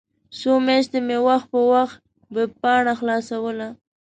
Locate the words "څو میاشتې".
0.39-0.99